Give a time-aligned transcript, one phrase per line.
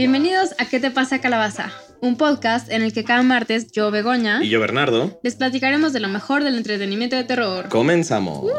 [0.00, 1.70] Bienvenidos a ¿Qué te pasa calabaza?
[2.00, 6.00] Un podcast en el que cada martes yo, Begoña, Y yo, Bernardo, les platicaremos de
[6.00, 7.68] lo mejor del entretenimiento de terror.
[7.68, 8.50] comenzamos.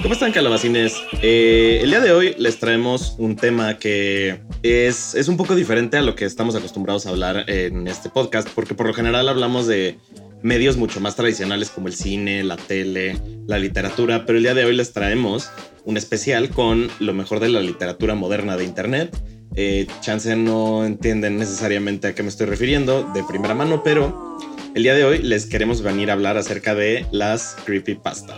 [0.00, 0.94] ¿Cómo están, calabacines?
[1.20, 5.96] Eh, el día de hoy les traemos un tema que es, es un poco diferente
[5.96, 9.66] a lo que estamos acostumbrados a hablar en este podcast, porque por lo general hablamos
[9.66, 9.98] de
[10.42, 13.18] medios mucho más tradicionales como el cine, la tele,
[13.48, 15.50] la literatura, pero el día de hoy les traemos
[15.84, 19.20] un especial con lo mejor de la literatura moderna de Internet.
[19.54, 24.38] Eh, chance no entienden necesariamente a qué me estoy refiriendo de primera mano, pero
[24.74, 28.36] el día de hoy les queremos venir a hablar acerca de las creepypastas.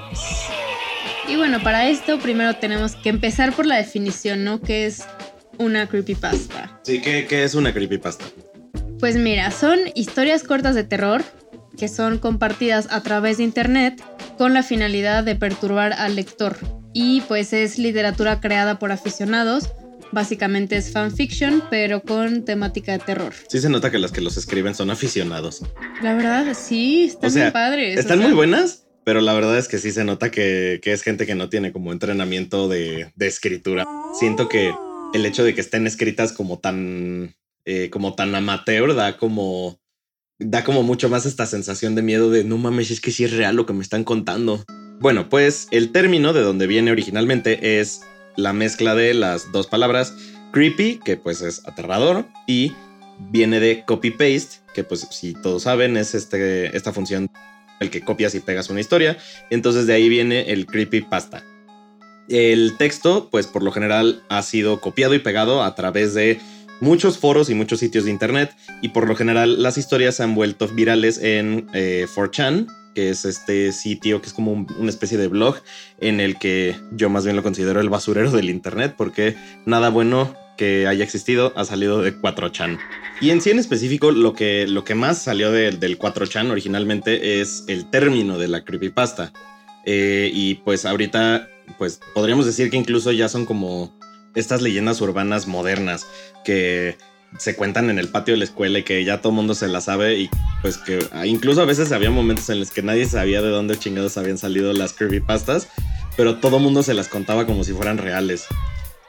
[1.28, 4.60] Y bueno, para esto primero tenemos que empezar por la definición, ¿no?
[4.60, 5.04] ¿Qué es
[5.58, 6.80] una creepypasta?
[6.82, 8.24] Sí, ¿qué, qué es una creepypasta?
[8.98, 11.22] Pues mira, son historias cortas de terror
[11.76, 14.02] que son compartidas a través de internet
[14.38, 16.56] con la finalidad de perturbar al lector.
[16.92, 19.70] Y pues es literatura creada por aficionados.
[20.14, 23.34] Básicamente es fanfiction, pero con temática de terror.
[23.48, 25.62] Sí se nota que las que los escriben son aficionados.
[26.04, 27.98] La verdad, sí, están O sea, bien padres.
[27.98, 30.92] Están o sea, muy buenas, pero la verdad es que sí se nota que, que
[30.92, 33.84] es gente que no tiene como entrenamiento de, de escritura.
[34.16, 34.72] Siento que
[35.14, 37.34] el hecho de que estén escritas como tan,
[37.64, 39.80] eh, como tan amateur da como,
[40.38, 43.32] da como mucho más esta sensación de miedo de no mames, es que sí es
[43.32, 44.64] real lo que me están contando.
[45.00, 48.02] Bueno, pues el término de donde viene originalmente es
[48.36, 50.14] la mezcla de las dos palabras
[50.52, 52.72] creepy, que pues es aterrador, y
[53.18, 57.30] viene de copy-paste, que pues si todos saben es este, esta función
[57.80, 59.18] el que copias y pegas una historia.
[59.50, 61.42] Entonces de ahí viene el creepypasta.
[62.28, 66.40] El texto, pues por lo general ha sido copiado y pegado a través de
[66.80, 70.34] muchos foros y muchos sitios de internet y por lo general las historias se han
[70.34, 75.18] vuelto virales en eh, 4chan, que es este sitio que es como un- una especie
[75.18, 75.56] de blog
[76.00, 80.34] en el que yo más bien lo considero el basurero del internet porque nada bueno
[80.56, 82.78] que haya existido ha salido de 4chan.
[83.20, 87.40] Y en sí en específico lo que, lo que más salió del- del 4chan originalmente
[87.40, 89.32] es el término de la creepypasta.
[89.84, 93.98] Eh, y pues ahorita pues podríamos decir que incluso ya son como
[94.34, 96.06] estas leyendas urbanas modernas
[96.44, 96.96] que
[97.38, 99.68] se cuentan en el patio de la escuela y que ya todo el mundo se
[99.68, 100.30] la sabe y
[100.62, 103.78] pues que ah, incluso a veces había momentos en los que nadie sabía de dónde
[103.78, 105.68] chingados habían salido las creepypastas,
[106.16, 108.44] pero todo el mundo se las contaba como si fueran reales.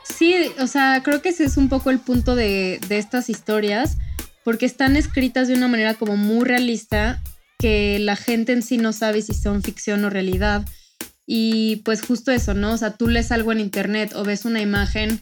[0.03, 3.97] Sí, o sea, creo que ese es un poco el punto de, de estas historias,
[4.43, 7.21] porque están escritas de una manera como muy realista,
[7.57, 10.65] que la gente en sí no sabe si son ficción o realidad.
[11.25, 12.73] Y pues justo eso, ¿no?
[12.73, 15.21] O sea, tú lees algo en internet o ves una imagen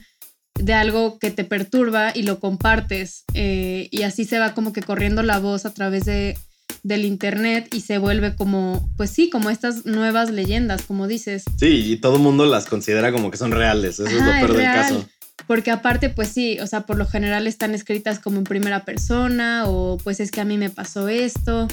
[0.59, 3.23] de algo que te perturba y lo compartes.
[3.33, 6.37] eh, y así se va como que corriendo la voz a través de,
[6.83, 11.43] del internet y se vuelve como, pues sí, como estas nuevas leyendas, como dices.
[11.57, 14.45] Sí, y todo el mundo las considera como que son reales, eso es lo es
[14.45, 15.09] peor del caso.
[15.47, 19.63] Porque aparte, pues sí, o sea, por lo general están escritas como en primera persona
[19.67, 21.67] o pues es que a mí me pasó esto.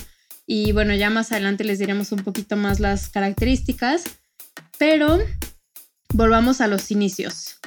[0.47, 4.05] Y bueno, ya más adelante les diremos un poquito más las características.
[4.79, 5.19] Pero
[6.13, 7.61] volvamos a los inicios.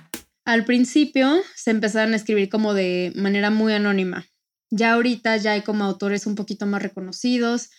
[0.46, 4.26] Al principio se empezaron a escribir como de manera muy anónima.
[4.70, 7.70] Ya ahorita ya hay como autores un poquito más reconocidos.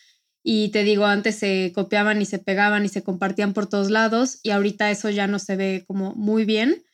[0.43, 4.41] Y te digo, antes se copiaban y se pegaban y se compartían por todos lados.
[4.43, 6.85] Y ahorita eso ya no se ve como muy bien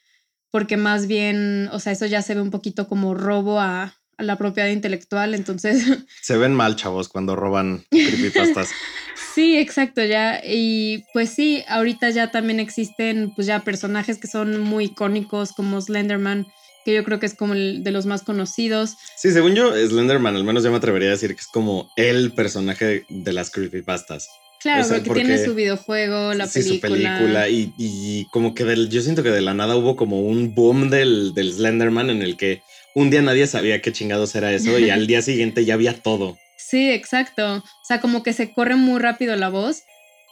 [0.50, 4.22] porque más bien, o sea, eso ya se ve un poquito como robo a, a
[4.22, 5.84] la propiedad intelectual, entonces,
[6.20, 8.70] Se ven mal, chavos, cuando roban creepypastas.
[9.34, 14.60] sí, exacto, ya, y pues sí, ahorita ya también existen, pues ya personajes que son
[14.60, 16.46] muy icónicos como Slenderman,
[16.84, 18.96] que yo creo que es como el de los más conocidos.
[19.16, 22.32] Sí, según yo, Slenderman, al menos yo me atrevería a decir que es como el
[22.32, 24.28] personaje de las creepypastas.
[24.60, 26.88] Claro, O sea, porque, tiene su videojuego, la sí, película.
[26.88, 27.48] su película.
[27.48, 30.90] Y, y como que del, yo siento que de la nada hubo como un boom
[30.90, 32.62] del, del Slenderman en el que
[32.94, 36.36] un día nadie sabía qué chingados era eso y al día siguiente ya había todo.
[36.68, 37.56] Sí, exacto.
[37.56, 39.82] O sea, como que se corre muy rápido la voz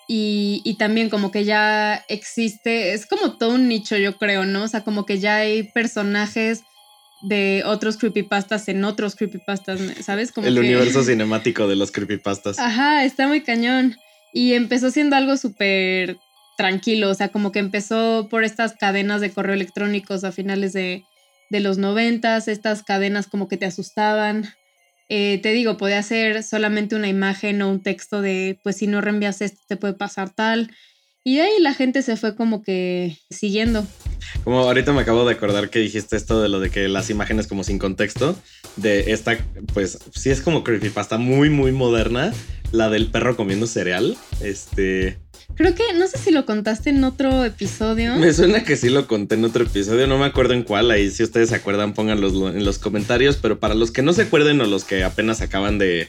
[0.08, 4.64] y, y también como que ya existe, es como todo un nicho, yo creo, ¿no?
[4.64, 6.62] O sea, como que ya hay personajes
[7.22, 10.30] de otros creepypastas en otros creepypastas, ¿sabes?
[10.32, 12.58] Como el que- universo cinemático de los creepypastas.
[12.58, 13.96] Ajá, está muy cañón.
[14.32, 16.18] Y empezó siendo algo súper
[16.56, 21.04] tranquilo, o sea, como que empezó por estas cadenas de correo electrónicos a finales de,
[21.50, 24.48] de los noventas, estas cadenas como que te asustaban.
[25.08, 29.00] Eh, te digo, podía ser solamente una imagen o un texto de, pues si no
[29.00, 30.70] reenvías esto te puede pasar tal.
[31.24, 33.86] Y de ahí la gente se fue como que siguiendo.
[34.44, 37.46] Como ahorita me acabo de acordar que dijiste esto de lo de que las imágenes
[37.46, 38.36] como sin contexto.
[38.76, 39.38] De esta,
[39.74, 42.32] pues sí es como creepypasta muy, muy moderna,
[42.72, 44.16] la del perro comiendo cereal.
[44.40, 45.18] Este.
[45.54, 48.14] Creo que no sé si lo contaste en otro episodio.
[48.16, 50.90] Me suena que sí lo conté en otro episodio, no me acuerdo en cuál.
[50.90, 53.36] Ahí si ustedes se acuerdan, pónganlo en los comentarios.
[53.36, 56.08] Pero para los que no se acuerden o los que apenas acaban de,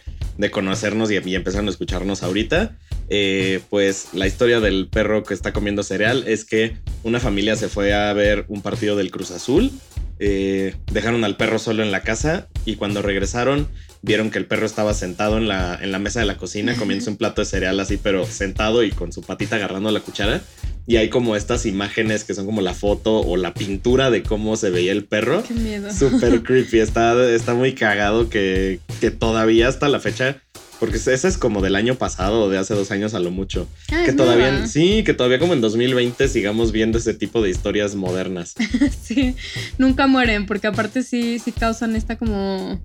[0.51, 2.77] conocernos y, y, empezaron a escucharnos ahorita,
[3.09, 7.67] eh, pues la historia del perro que está comiendo cereal es que una familia se
[7.67, 9.71] fue a ver un partido del Cruz Azul.
[10.19, 13.69] Eh, dejaron al perro solo en la casa y cuando regresaron
[14.01, 17.09] vieron que el perro estaba sentado en la, en la mesa de la cocina comiendo
[17.09, 20.41] un plato de cereal así, pero sentado y con su patita agarrando la cuchara.
[20.87, 24.55] Y hay como estas imágenes que son como la foto o la pintura de cómo
[24.55, 25.43] se veía el perro.
[25.47, 25.93] Qué miedo.
[25.93, 26.79] Súper creepy.
[26.79, 30.41] Está, está muy cagado que, que todavía hasta la fecha
[30.79, 33.67] porque ese es como del año pasado o de hace dos años a lo mucho.
[33.91, 37.95] Ah, que todavía, sí, que todavía como en 2020 sigamos viendo ese tipo de historias
[37.95, 38.55] modernas.
[39.01, 39.35] sí,
[39.77, 42.81] nunca mueren, porque aparte sí, sí causan esta como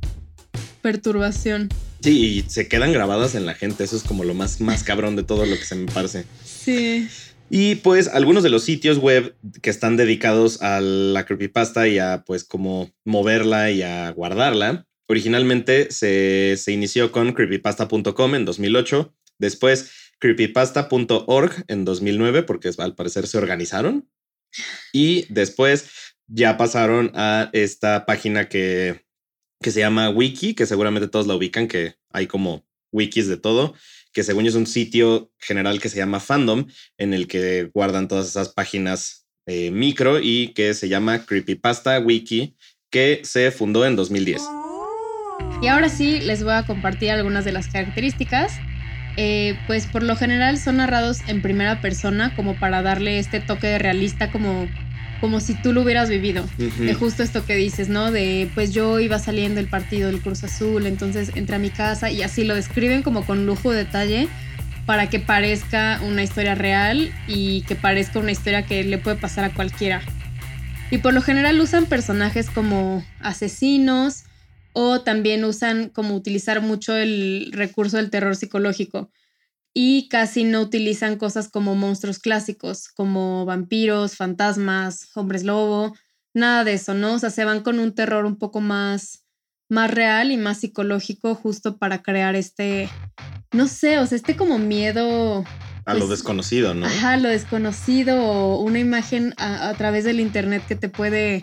[0.83, 1.71] perturbación.
[2.01, 3.85] Sí, y se quedan grabadas en la gente.
[3.85, 6.27] Eso es como lo más, más cabrón de todo lo que se me parece.
[6.45, 7.09] Sí.
[7.49, 12.25] Y pues algunos de los sitios web que están dedicados a la creepypasta y a
[12.27, 14.87] pues como moverla y a guardarla.
[15.07, 19.15] Originalmente se, se inició con creepypasta.com en 2008.
[19.39, 24.09] Después creepypasta.org en 2009 porque al parecer se organizaron.
[24.93, 25.91] Y después
[26.27, 29.05] ya pasaron a esta página que
[29.65, 33.75] que se llama Wiki, que seguramente todos la ubican, que hay como wikis de todo,
[34.13, 36.67] que según yo es un sitio general que se llama Fandom,
[36.99, 42.57] en el que guardan todas esas páginas eh, micro y que se llama Creepypasta Wiki,
[42.91, 44.64] que se fundó en 2010.
[45.63, 48.53] Y ahora sí, les voy a compartir algunas de las características.
[49.17, 53.69] Eh, pues por lo general son narrados en primera persona como para darle este toque
[53.69, 54.67] de realista como
[55.21, 56.45] como si tú lo hubieras vivido.
[56.59, 58.11] De justo esto que dices, ¿no?
[58.11, 62.11] De pues yo iba saliendo el partido del Cruz Azul, entonces entré a mi casa
[62.11, 64.29] y así lo describen como con lujo de detalle
[64.85, 69.45] para que parezca una historia real y que parezca una historia que le puede pasar
[69.45, 70.03] a cualquiera.
[70.91, 74.25] Y por lo general usan personajes como asesinos
[74.75, 79.11] o también usan como utilizar mucho el recurso del terror psicológico
[79.73, 85.95] y casi no utilizan cosas como monstruos clásicos, como vampiros, fantasmas, hombres lobo,
[86.35, 87.15] nada de eso, ¿no?
[87.15, 89.25] O sea, se van con un terror un poco más,
[89.69, 92.89] más real y más psicológico justo para crear este,
[93.53, 95.45] no sé, o sea, este como miedo.
[95.87, 96.87] A lo pues, desconocido, ¿no?
[96.87, 101.43] Ajá, lo desconocido o una imagen a, a través del internet que te puede,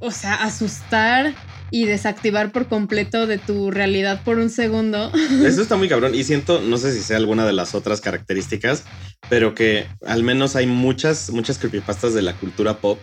[0.00, 1.34] o sea, asustar
[1.72, 5.10] y desactivar por completo de tu realidad por un segundo.
[5.44, 8.84] Eso está muy cabrón y siento, no sé si sea alguna de las otras características,
[9.28, 12.98] pero que al menos hay muchas, muchas creepypastas de la cultura pop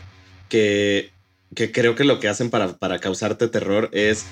[0.47, 1.13] que,
[1.55, 4.27] que creo que lo que hacen para, para causarte terror es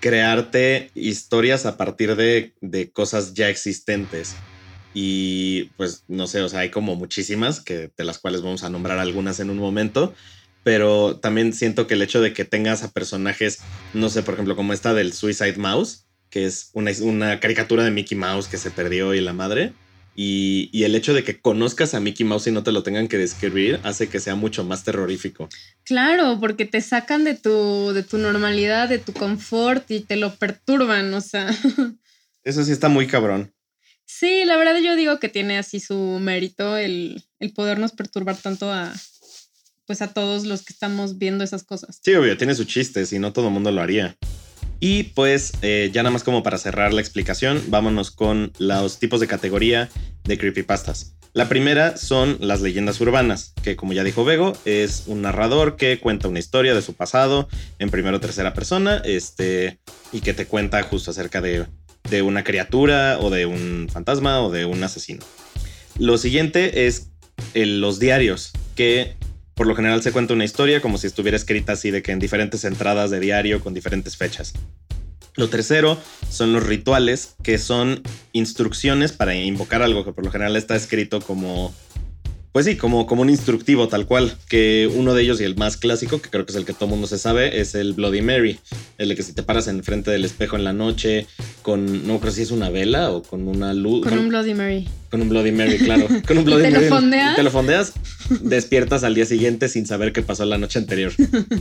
[0.00, 4.44] crearte historias a partir de, de cosas ya existentes.
[4.94, 8.68] Y pues no sé, o sea, hay como muchísimas que de las cuales vamos a
[8.68, 10.14] nombrar algunas en un momento,
[10.64, 13.60] pero también siento que el hecho de que tengas a personajes,
[13.94, 17.90] no sé, por ejemplo, como esta del Suicide Mouse, que es una, una caricatura de
[17.90, 19.72] Mickey Mouse que se perdió y la madre,
[20.14, 23.08] y, y, el hecho de que conozcas a Mickey Mouse y no te lo tengan
[23.08, 25.48] que describir hace que sea mucho más terrorífico.
[25.84, 30.34] Claro, porque te sacan de tu, de tu normalidad, de tu confort y te lo
[30.34, 31.48] perturban, o sea.
[32.44, 33.54] Eso sí está muy cabrón.
[34.04, 38.70] Sí, la verdad yo digo que tiene así su mérito el, el podernos perturbar tanto
[38.70, 38.92] a,
[39.92, 42.00] pues a todos los que estamos viendo esas cosas.
[42.02, 44.16] Sí, obvio, tiene su chiste, si no todo el mundo lo haría.
[44.80, 49.20] Y pues eh, ya nada más como para cerrar la explicación, vámonos con los tipos
[49.20, 49.90] de categoría
[50.24, 51.12] de creepypastas.
[51.34, 56.00] La primera son las leyendas urbanas, que como ya dijo Vego, es un narrador que
[56.00, 59.78] cuenta una historia de su pasado en primera o tercera persona, este,
[60.10, 61.66] y que te cuenta justo acerca de,
[62.08, 65.22] de una criatura o de un fantasma o de un asesino.
[65.98, 67.10] Lo siguiente es
[67.54, 69.16] los diarios, que
[69.54, 72.18] por lo general se cuenta una historia como si estuviera escrita así de que en
[72.18, 74.52] diferentes entradas de diario con diferentes fechas.
[75.34, 75.98] Lo tercero
[76.30, 81.20] son los rituales, que son instrucciones para invocar algo que por lo general está escrito
[81.20, 81.74] como
[82.52, 85.78] pues sí, como, como un instructivo tal cual, que uno de ellos y el más
[85.78, 88.58] clásico, que creo que es el que todo mundo se sabe, es el Bloody Mary,
[88.98, 91.26] el de que si te paras en frente del espejo en la noche
[91.62, 94.06] con, no creo si es una vela o con una luz.
[94.06, 94.86] Con, un Bloody Mary.
[95.12, 96.08] Con un Bloody Mary, claro.
[96.26, 96.88] Con un Bloody ¿Te Mary.
[96.88, 97.36] Lo fondeas?
[97.36, 97.92] Te lo fondeas,
[98.40, 101.12] despiertas al día siguiente sin saber qué pasó la noche anterior.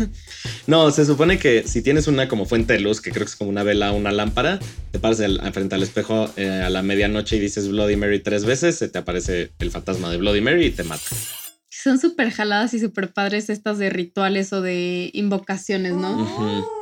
[0.68, 3.36] no, se supone que si tienes una como fuente de luz, que creo que es
[3.36, 4.58] como una vela o una lámpara,
[4.92, 8.78] te paras frente al espejo eh, a la medianoche y dices Bloody Mary tres veces,
[8.78, 11.04] se te aparece el fantasma de Bloody Mary y te mata.
[11.74, 16.18] Son súper jaladas y súper padres estas de rituales o de invocaciones, ¿no?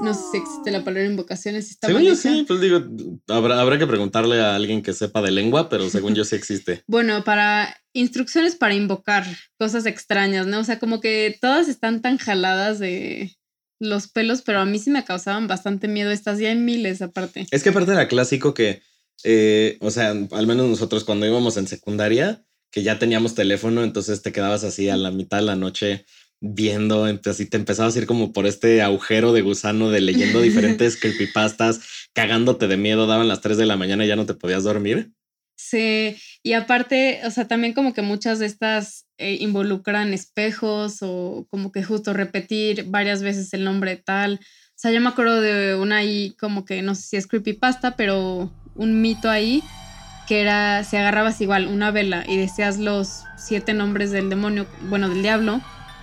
[0.01, 1.69] No sé si existe la palabra invocaciones.
[1.69, 2.81] Está según yo sí, pues digo,
[3.27, 6.83] habrá, habrá que preguntarle a alguien que sepa de lengua, pero según yo sí existe.
[6.87, 9.25] bueno, para instrucciones para invocar
[9.59, 10.59] cosas extrañas, ¿no?
[10.59, 13.37] O sea, como que todas están tan jaladas de
[13.79, 17.45] los pelos, pero a mí sí me causaban bastante miedo estas, ya hay miles aparte.
[17.51, 18.81] Es que aparte era clásico que,
[19.23, 24.21] eh, o sea, al menos nosotros cuando íbamos en secundaria, que ya teníamos teléfono, entonces
[24.21, 26.05] te quedabas así a la mitad de la noche
[26.41, 30.97] viendo, así te empezabas a ir como por este agujero de gusano de leyendo diferentes
[30.97, 31.81] creepypastas,
[32.13, 35.11] cagándote de miedo, daban las 3 de la mañana y ya no te podías dormir.
[35.57, 41.47] Sí, y aparte, o sea, también como que muchas de estas eh, involucran espejos o
[41.49, 44.35] como que justo repetir varias veces el nombre tal.
[44.35, 47.97] O sea, yo me acuerdo de una ahí como que no sé si es creepypasta,
[47.97, 49.61] pero un mito ahí
[50.29, 55.09] que era, si agarrabas igual una vela y decías los siete nombres del demonio, bueno,
[55.09, 55.59] del diablo,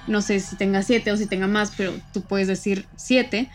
[0.09, 3.49] no sé si tenga siete o si tenga más, pero tú puedes decir siete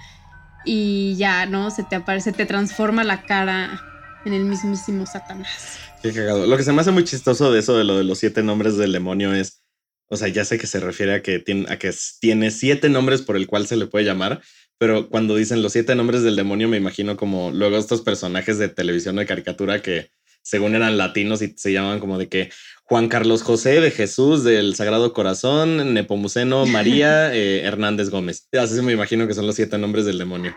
[0.63, 1.71] y ya, ¿no?
[1.71, 3.81] Se te aparece, te transforma la cara
[4.23, 5.77] en el mismísimo Satanás.
[6.01, 6.47] Qué cagado.
[6.47, 8.77] Lo que se me hace muy chistoso de eso de lo de los siete nombres
[8.77, 9.65] del demonio es,
[10.07, 13.21] o sea, ya sé que se refiere a que tiene, a que tiene siete nombres
[13.23, 14.41] por el cual se le puede llamar,
[14.77, 18.69] pero cuando dicen los siete nombres del demonio me imagino como luego estos personajes de
[18.69, 20.11] televisión de caricatura que
[20.41, 22.50] según eran latinos y se llamaban como de que
[22.83, 28.48] Juan Carlos José de Jesús del Sagrado Corazón, Nepomuceno María eh, Hernández Gómez.
[28.60, 30.53] Así me imagino que son los siete nombres del demonio.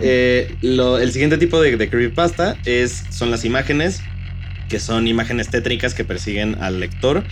[0.00, 4.00] Eh, el siguiente tipo de, de creepypasta es, son las imágenes,
[4.68, 7.24] que son imágenes tétricas que persiguen al lector.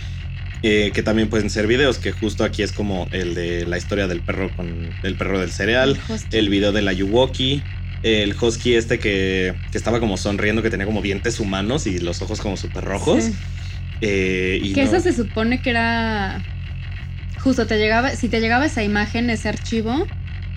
[0.63, 4.07] Eh, que también pueden ser videos, que justo aquí es como el de la historia
[4.07, 5.99] del perro con el perro del cereal,
[6.31, 7.61] el, video de la Yuwoki,
[8.01, 12.39] el husky este que, estaba como sonriendo, que tenía como dientes humanos y los ojos
[12.41, 13.31] como súper rojos.
[14.01, 16.47] Eh, y que eso se supone que era...
[17.39, 20.11] Justo te llegaba, si te llegaba esa imagen, ese archivo,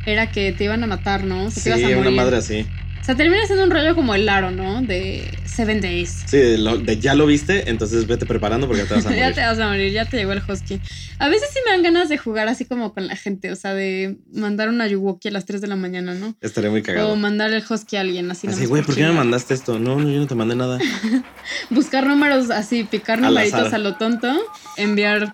[0.04, 1.50] era que te iban a matar, ¿no?
[1.50, 2.70] sí, una madre así.
[3.00, 4.83] O sea, termina siendo un rollo como el aro, ¿no?
[4.83, 6.25] De Seven Days.
[6.26, 9.21] Sí, de, ya lo viste, entonces vete preparando porque te vas a morir.
[9.21, 10.80] ya te vas a morir, ya te llegó el husky.
[11.19, 13.75] A veces sí me dan ganas de jugar así como con la gente, o sea,
[13.75, 16.37] de mandar una Yuwoki a las 3 de la mañana, ¿no?
[16.40, 17.11] Estaría muy cagado.
[17.12, 18.49] O mandar el husky a alguien así.
[18.49, 19.78] Así, güey, ¿por qué me mandaste esto?
[19.78, 20.78] No, no, yo no te mandé nada.
[21.71, 24.30] Buscar números así, picar numeritos a lo tonto,
[24.76, 25.33] enviar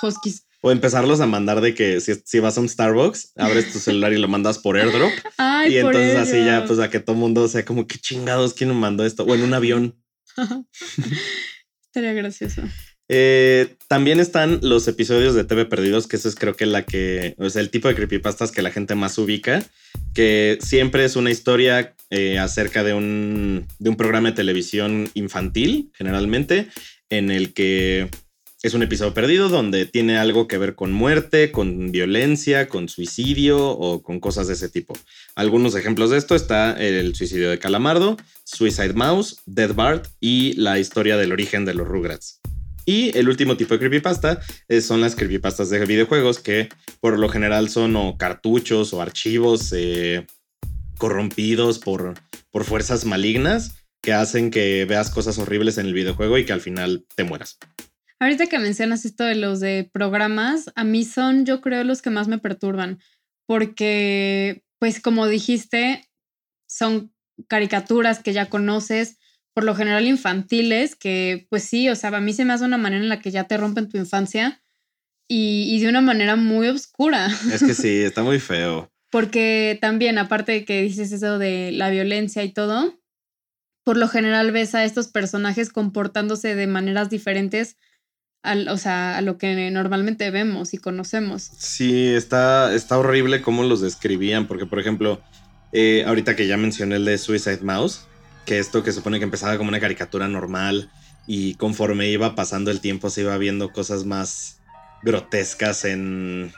[0.00, 0.44] huskies.
[0.60, 4.18] O empezarlos a mandar de que si, vas a un Starbucks, abres tu celular y
[4.18, 5.12] lo mandas por airdrop.
[5.68, 8.76] y entonces así ya, pues a que todo mundo sea como, qué chingados, ¿quién me
[8.76, 9.24] mandó esto?
[9.24, 10.02] O en un avión.
[11.86, 12.62] Estaría gracioso.
[13.10, 17.34] Eh, también están los episodios de TV Perdidos, que eso es creo que la que,
[17.38, 19.64] o sea, el tipo de creepypastas que la gente más ubica,
[20.12, 25.90] que siempre es una historia eh, acerca de un, de un programa de televisión infantil,
[25.94, 26.68] generalmente,
[27.08, 28.10] en el que
[28.62, 33.68] es un episodio perdido donde tiene algo que ver con muerte, con violencia, con suicidio
[33.68, 34.94] o con cosas de ese tipo.
[35.36, 40.78] Algunos ejemplos de esto está el suicidio de Calamardo, Suicide Mouse, Dead Bart y la
[40.80, 42.40] historia del origen de los Rugrats.
[42.84, 46.68] Y el último tipo de creepypasta eh, son las creepypastas de videojuegos que
[47.00, 50.26] por lo general son o cartuchos o archivos eh,
[50.96, 52.14] corrompidos por,
[52.50, 56.60] por fuerzas malignas que hacen que veas cosas horribles en el videojuego y que al
[56.60, 57.58] final te mueras.
[58.20, 62.10] Ahorita que mencionas esto de los de programas, a mí son, yo creo, los que
[62.10, 62.98] más me perturban,
[63.46, 66.08] porque, pues como dijiste,
[66.68, 67.12] son
[67.46, 69.18] caricaturas que ya conoces,
[69.54, 72.78] por lo general infantiles, que pues sí, o sea, a mí se me hace una
[72.78, 74.60] manera en la que ya te rompen tu infancia
[75.28, 77.28] y, de una manera muy oscura.
[77.52, 78.90] Es que sí, está muy feo.
[79.10, 82.98] Porque también, aparte de que dices eso de la violencia y todo,
[83.84, 87.76] por lo general ves a estos personajes comportándose de maneras diferentes
[88.68, 91.50] o sea, a lo que normalmente vemos y conocemos.
[91.58, 95.20] Sí, está, está horrible cómo los describían, porque por ejemplo,
[95.72, 98.06] eh, ahorita que ya mencioné el de Suicide Mouse,
[98.46, 100.90] que esto que supone que empezaba como una caricatura normal
[101.26, 104.60] y conforme iba pasando el tiempo se iba viendo cosas más
[105.02, 106.52] grotescas en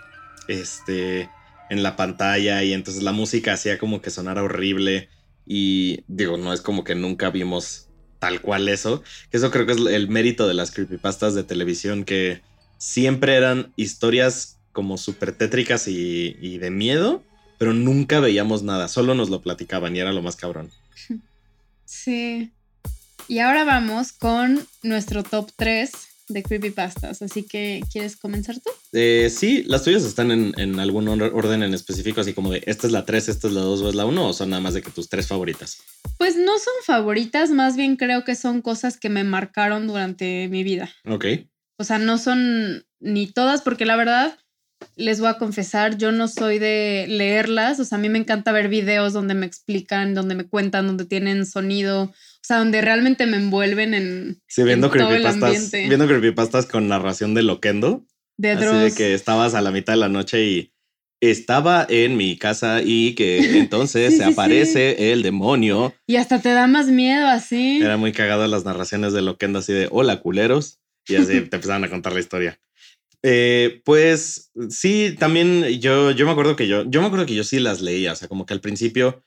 [0.47, 1.29] este
[1.69, 5.09] en la pantalla y entonces la música hacía como que sonara horrible
[5.47, 7.90] y digo, no es como que nunca vimos
[8.21, 9.03] tal cual eso.
[9.33, 12.43] Eso creo que es el mérito de las creepypastas de televisión, que
[12.79, 17.25] siempre eran historias como súper tétricas y, de miedo,
[17.59, 20.71] pero nunca veíamos nada, solo nos lo platicaban y era lo más cabrón.
[21.85, 22.53] Sí.
[23.27, 25.91] Y ahora vamos con nuestro top 3
[26.33, 27.23] de creepypastas.
[27.23, 28.71] Así que, ¿quieres comenzar tú?
[28.93, 32.93] Eh, sí, las tuyas están en, algún orden en específico, así como de esta es
[32.93, 34.83] la 3, esta es la 2 o es la 1, o son nada más de
[34.83, 35.79] que tus tres favoritas.
[36.19, 40.65] Pues no son favoritas, más bien creo que son cosas que me marcaron durante mi
[40.65, 40.91] vida.
[41.07, 41.27] Ok.
[41.79, 44.39] O sea, no son ni todas, porque la verdad,
[44.97, 48.53] les voy a confesar, yo no soy de leerlas, o sea, a mí me encanta
[48.53, 53.27] ver videos donde me explican, donde me cuentan, donde tienen sonido, o sea, donde realmente
[53.27, 54.43] me envuelven en...
[54.47, 55.89] Sí, viendo en todo el ambiente.
[55.89, 58.05] viendo creepypastas con narración de Loquendo.
[58.37, 60.73] De Así de que estabas a la mitad de la noche y
[61.21, 65.95] estaba en mi casa y que entonces Sí, se sí, aparece el demonio.
[66.07, 67.81] Y hasta te da más miedo así.
[67.83, 71.85] Era muy cagado las narraciones de Loquendo así de hola culeros y así te empezaban
[71.85, 72.59] a contar la historia.
[73.23, 77.45] Eh, pues sí, también yo, yo me acuerdo que yo, yo me acuerdo que yo
[77.45, 79.23] sí las leía, o sea, como que al principio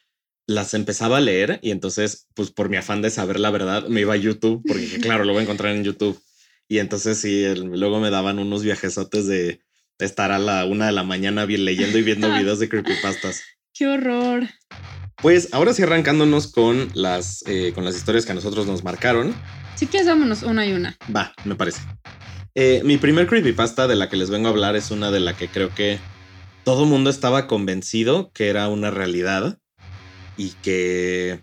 [0.47, 4.01] las empezaba a leer y entonces, pues por mi afán de saber la verdad, me
[4.01, 6.19] iba a YouTube porque dije, claro, lo voy a encontrar en YouTube.
[6.67, 9.61] Y entonces sí, el- luego me daban unos viajesotes de,
[9.99, 13.43] de estar a la una de la mañana bien leyendo y viendo videos de creepypastas.
[13.73, 14.47] Qué horror.
[15.21, 19.39] Pues ahora sí arrancándonos con las, eh, con las historias que a nosotros nos marcaron.
[19.75, 20.97] Si quieres, vámonos una y una.
[21.15, 21.83] Va, me parece.
[22.55, 25.35] Eh, mi primer creepypasta de la que les vengo a hablar es una de la
[25.35, 25.99] que creo que
[26.63, 29.57] todo mundo estaba convencido que era una realidad
[30.37, 31.41] y que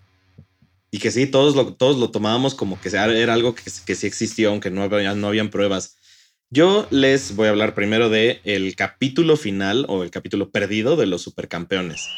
[0.91, 4.07] y que sí, todos lo, todos lo tomábamos como que era algo que, que sí
[4.07, 5.95] existió, aunque no, había, no habían pruebas.
[6.49, 11.05] Yo les voy a hablar primero de el capítulo final o el capítulo perdido de
[11.05, 12.09] los supercampeones.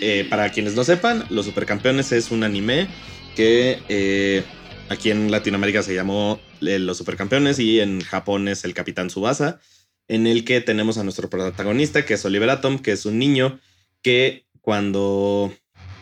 [0.00, 2.88] Eh, para quienes no sepan, los supercampeones es un anime
[3.36, 4.44] que eh,
[4.88, 9.60] aquí en Latinoamérica se llamó Los Supercampeones y en Japón es el Capitán Subasa,
[10.08, 13.60] en el que tenemos a nuestro protagonista, que es Oliver Atom, que es un niño
[14.02, 15.52] que cuando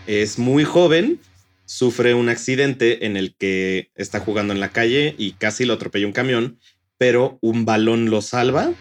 [0.07, 1.21] es muy joven
[1.65, 6.07] sufre un accidente en el que está jugando en la calle y casi lo atropella
[6.07, 6.59] un camión,
[6.99, 8.73] pero un balón lo salva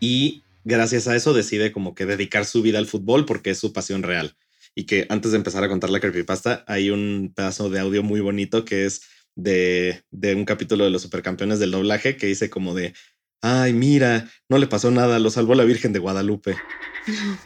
[0.00, 3.72] y gracias a eso decide como que dedicar su vida al fútbol porque es su
[3.72, 4.36] pasión real.
[4.74, 8.20] Y que antes de empezar a contar la creepypasta, hay un pedazo de audio muy
[8.20, 9.02] bonito que es
[9.36, 12.94] de, de un capítulo de los supercampeones del doblaje que dice como de,
[13.42, 16.56] ay, mira, no le pasó nada, lo salvó la Virgen de Guadalupe.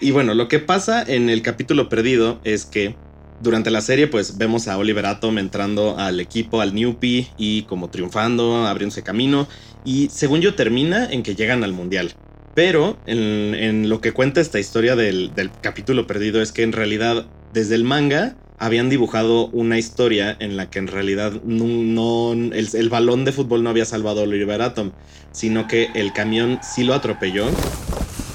[0.00, 2.96] Y bueno, lo que pasa en el capítulo perdido es que
[3.42, 7.90] durante la serie pues vemos a Oliver Atom entrando al equipo, al Newpie y como
[7.90, 9.48] triunfando, abriéndose camino
[9.84, 12.14] y según yo termina en que llegan al Mundial.
[12.54, 16.72] Pero en, en lo que cuenta esta historia del, del capítulo perdido es que en
[16.72, 22.68] realidad desde el manga habían dibujado una historia en la que en realidad no, el,
[22.72, 24.92] el balón de fútbol no había salvado a Oliver Atom,
[25.32, 27.46] sino que el camión sí lo atropelló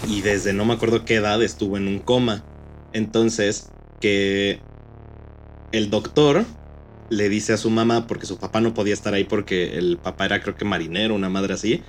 [0.07, 2.43] y desde no me acuerdo qué edad estuvo en un coma.
[2.91, 3.69] Entonces,
[4.01, 4.59] que
[5.71, 6.43] el doctor
[7.09, 10.25] le dice a su mamá, porque su papá no podía estar ahí porque el papá
[10.25, 11.83] era creo que marinero, una madre así,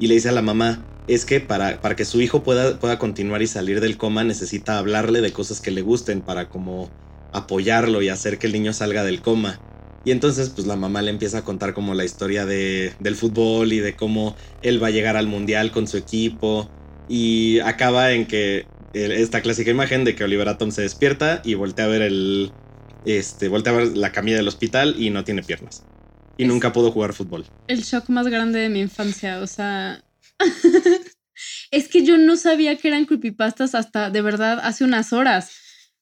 [0.00, 2.98] y le dice a la mamá, es que para, para que su hijo pueda, pueda
[2.98, 6.90] continuar y salir del coma necesita hablarle de cosas que le gusten para como
[7.32, 9.62] apoyarlo y hacer que el niño salga del coma.
[10.04, 13.72] Y entonces pues la mamá le empieza a contar como la historia de, del fútbol
[13.72, 16.72] y de cómo él va a llegar al mundial con su equipo
[17.06, 21.54] y acaba en que eh, esta clásica imagen de que Oliver Atom se despierta y
[21.54, 22.54] voltea a ver el
[23.04, 25.86] este voltea a ver la camilla del hospital y no tiene piernas
[26.36, 27.46] y Es- nunca pudo jugar fútbol.
[27.66, 30.02] El shock más grande de mi infancia, o sea...
[31.70, 35.50] es que yo no sabía que eran creepypastas hasta de verdad hace unas horas.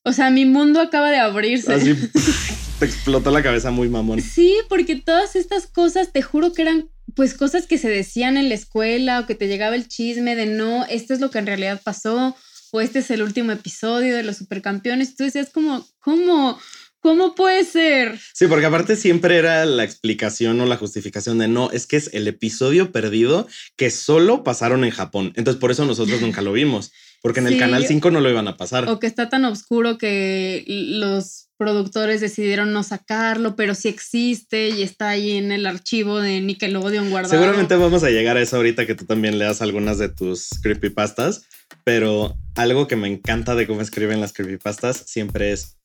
[0.06, 1.74] O sea, mi mundo acaba de abrirse.
[1.74, 1.96] Así
[2.78, 4.22] te explotó la cabeza muy mamón.
[4.22, 8.48] Sí, porque todas estas cosas, te juro que eran pues cosas que se decían en
[8.48, 11.46] la escuela o que te llegaba el chisme de no, esto es lo que en
[11.46, 12.36] realidad pasó
[12.70, 15.16] o este es el último episodio de los supercampeones.
[15.16, 16.56] Tú decías como, ¿cómo?
[17.00, 18.20] ¿Cómo puede ser?
[18.32, 22.10] Sí, porque aparte siempre era la explicación o la justificación de no, es que es
[22.12, 25.32] el episodio perdido que solo pasaron en Japón.
[25.34, 26.92] Entonces por eso nosotros nunca lo vimos,
[27.22, 28.88] porque en el canal 5 no lo iban a pasar.
[28.88, 34.82] O que está tan oscuro que los productores decidieron no sacarlo, pero sí existe y
[34.82, 37.34] está ahí en el archivo de Nickelodeon guardado.
[37.34, 41.46] Seguramente vamos a llegar a eso ahorita que tú también leas algunas de tus creepypastas,
[41.84, 45.75] pero algo que me encanta de cómo escriben las creepypastas siempre es,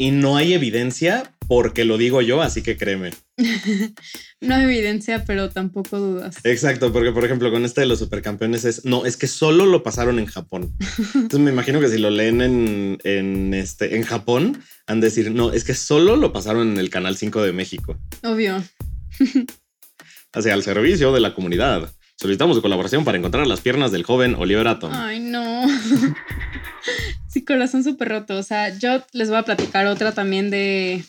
[0.00, 3.10] y no hay evidencia porque lo digo yo, así que créeme.
[4.42, 6.38] No hay evidencia, pero tampoco dudas.
[6.44, 9.82] Exacto, porque por ejemplo con este de los supercampeones es, no, es que solo lo
[9.82, 10.74] pasaron en Japón.
[11.14, 15.30] Entonces me imagino que si lo leen en, en, este, en Japón, han de decir,
[15.30, 17.98] no, es que solo lo pasaron en el Canal 5 de México.
[18.22, 18.64] Obvio.
[20.32, 21.92] Hacia el servicio de la comunidad.
[22.20, 24.92] Solicitamos su colaboración para encontrar las piernas del joven Oliver Atom.
[24.92, 25.66] Ay, no.
[27.28, 28.36] sí, corazón súper roto.
[28.36, 31.02] O sea, yo les voy a platicar otra también de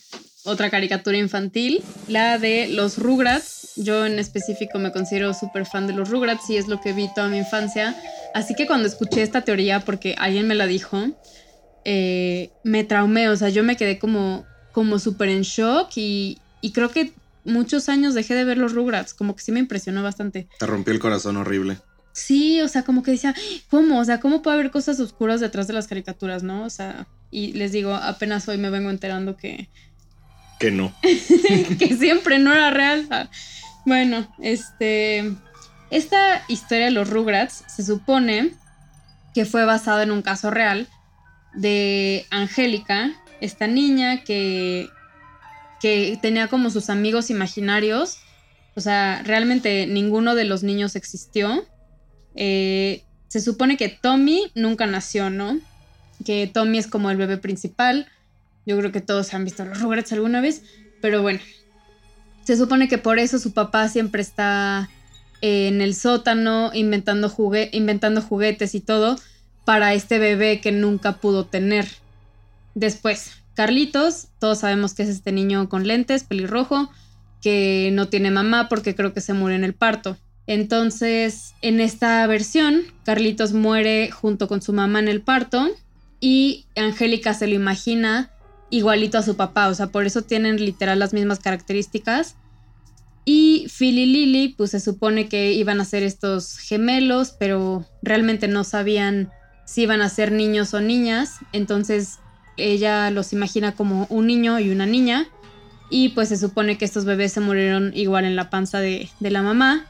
[0.46, 3.74] otra caricatura infantil, la de los Rugrats.
[3.76, 7.10] Yo en específico me considero súper fan de los Rugrats y es lo que vi
[7.14, 7.94] toda mi infancia.
[8.34, 11.08] Así que cuando escuché esta teoría, porque alguien me la dijo,
[11.84, 13.28] eh, me traumé.
[13.28, 17.12] O sea, yo me quedé como, como súper en shock y, y creo que
[17.44, 19.14] muchos años dejé de ver los Rugrats.
[19.14, 20.48] Como que sí me impresionó bastante.
[20.60, 21.78] Te rompió el corazón horrible.
[22.14, 23.34] Sí, o sea, como que decía,
[23.70, 24.00] ¿cómo?
[24.00, 26.64] O sea, ¿cómo puede haber cosas oscuras detrás de las caricaturas, no?
[26.64, 29.70] O sea, y les digo, apenas hoy me vengo enterando que...
[30.60, 30.94] Que no.
[31.80, 33.08] que siempre no era real.
[33.10, 33.30] Ah,
[33.86, 35.34] bueno, este...
[35.90, 38.54] Esta historia de los Rugrats se supone
[39.34, 40.88] que fue basada en un caso real
[41.54, 44.88] de Angélica, esta niña que,
[45.82, 48.20] que tenía como sus amigos imaginarios.
[48.76, 51.66] O sea, realmente ninguno de los niños existió.
[52.36, 55.60] Eh, se supone que Tommy nunca nació, ¿no?
[56.24, 58.08] Que Tommy es como el bebé principal.
[58.66, 60.62] Yo creo que todos han visto los Rugrats alguna vez.
[61.02, 61.40] Pero bueno,
[62.44, 64.90] se supone que por eso su papá siempre está
[65.42, 67.34] en el sótano inventando,
[67.72, 69.18] inventando juguetes y todo
[69.66, 71.88] para este bebé que nunca pudo tener.
[72.76, 76.90] Después, Carlitos, todos sabemos que es este niño con lentes, pelirrojo,
[77.42, 80.18] que no tiene mamá porque creo que se murió en el parto.
[80.48, 85.70] Entonces, en esta versión, Carlitos muere junto con su mamá en el parto
[86.20, 88.32] y Angélica se lo imagina
[88.70, 92.36] igualito a su papá, o sea, por eso tienen literal las mismas características.
[93.26, 98.48] Y Phil y Lily, pues se supone que iban a ser estos gemelos, pero realmente
[98.48, 99.32] no sabían
[99.66, 101.36] si iban a ser niños o niñas.
[101.54, 102.18] Entonces
[102.62, 105.28] ella los imagina como un niño y una niña.
[105.90, 109.42] Y pues se supone que estos bebés se murieron igual en la panza de, la
[109.42, 109.86] mamá.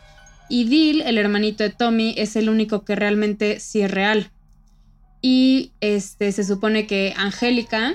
[0.49, 4.31] Y Bill, el hermanito de Tommy, es el único que realmente sí es real.
[5.21, 7.93] Y este, se supone que Angélica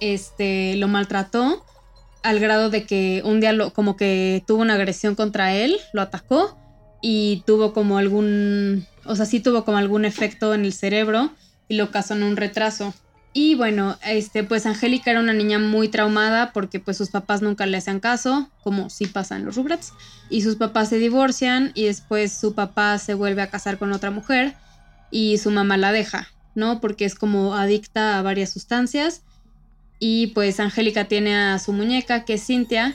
[0.00, 1.64] este, lo maltrató
[2.22, 6.56] al grado de que un día como que tuvo una agresión contra él, lo atacó
[7.00, 11.30] y tuvo como algún, o sea, sí tuvo como algún efecto en el cerebro
[11.68, 12.94] y lo casó en un retraso.
[13.32, 17.66] Y bueno, este, pues Angélica era una niña muy traumada porque pues sus papás nunca
[17.66, 19.92] le hacían caso, como sí pasa en los Rugrats,
[20.30, 24.10] y sus papás se divorcian y después su papá se vuelve a casar con otra
[24.10, 24.54] mujer
[25.10, 26.80] y su mamá la deja, ¿no?
[26.80, 29.22] Porque es como adicta a varias sustancias
[29.98, 32.94] y pues Angélica tiene a su muñeca, que es Cintia,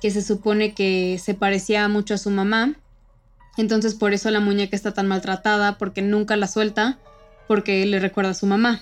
[0.00, 2.74] que se supone que se parecía mucho a su mamá.
[3.56, 6.98] Entonces por eso la muñeca está tan maltratada, porque nunca la suelta,
[7.46, 8.80] porque le recuerda a su mamá.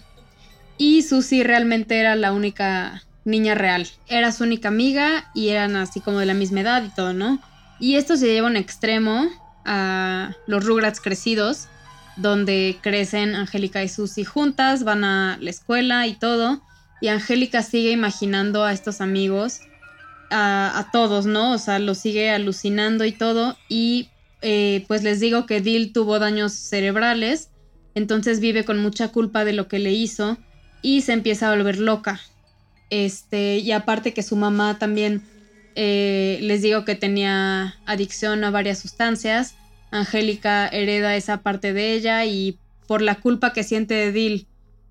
[0.79, 3.87] Y Susie realmente era la única niña real.
[4.07, 7.41] Era su única amiga y eran así como de la misma edad y todo, ¿no?
[7.81, 9.29] Y esto se lleva a un extremo
[9.65, 11.69] a los Rugrats crecidos,
[12.17, 16.63] donde crecen Angélica y Susie juntas, van a la escuela y todo.
[17.01, 19.61] Y Angélica sigue imaginando a estos amigos,
[20.31, 21.53] a, todos, ¿no?
[21.53, 23.57] O sea, lo sigue alucinando y todo.
[23.69, 24.11] Y
[24.43, 27.51] eh, pues les digo que Dil tuvo daños cerebrales,
[27.95, 30.39] entonces vive con mucha culpa de lo que le hizo
[30.83, 32.21] y se empieza a volver loca.
[32.91, 35.23] Este, y aparte que su mamá también,
[35.75, 39.55] eh, les digo que tenía adicción a varias sustancias,
[39.91, 44.47] Angélica hereda esa parte de ella y por la culpa que siente de Dil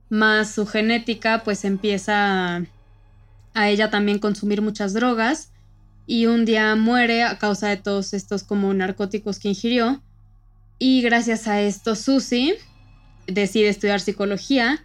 [0.10, 2.63] más su genética, pues empieza
[3.54, 5.52] a, ella también consumir muchas drogas
[6.06, 10.02] y un día muere a causa de todos estos como narcóticos que ingirió.
[10.80, 12.56] Y gracias a esto Susie
[13.26, 14.84] decide estudiar psicología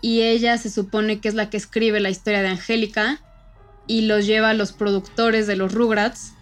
[0.00, 3.20] y ella se supone que es la que escribe la historia de Angélica
[3.86, 6.32] y los lleva a los productores de los Rugrats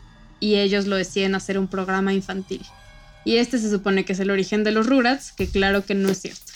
[0.40, 2.62] y ellos lo deciden hacer un programa infantil.
[3.24, 6.08] Y este se supone que es el origen de los Rugrats, que claro que no
[6.08, 6.52] es cierto.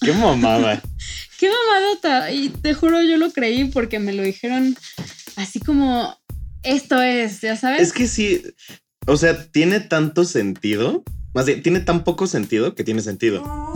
[0.00, 0.80] Qué mamada.
[1.38, 2.32] Qué mamadota.
[2.32, 4.76] Y te juro, yo lo creí porque me lo dijeron
[5.36, 6.16] así como
[6.62, 7.80] esto es, ya sabes.
[7.80, 8.42] Es que sí,
[9.06, 11.02] o sea, tiene tanto sentido.
[11.32, 13.72] Más bien, tiene tan poco sentido que tiene sentido.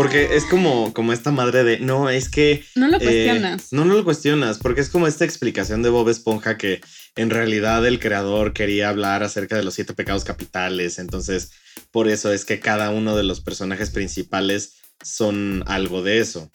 [0.00, 2.64] Porque es como, como esta madre de no, es que.
[2.74, 3.70] No lo eh, cuestionas.
[3.70, 6.80] no, no lo cuestionas, porque es como esta explicación de Bob Esponja que
[7.16, 10.98] en realidad el creador quería hablar acerca de los siete pecados capitales.
[10.98, 11.50] Entonces,
[11.90, 16.50] por eso es que cada uno de los personajes principales son algo de eso.